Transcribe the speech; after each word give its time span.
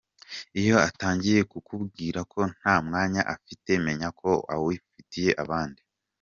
Iyo 0.61 0.75
atangiye 0.87 1.39
kukubwira 1.51 2.19
ko 2.31 2.39
nta 2.57 2.75
mwanya 2.85 3.21
afite, 3.35 3.69
menya 3.85 4.09
ko 4.19 4.29
awufitiye 4.53 5.31
abandi. 5.45 5.81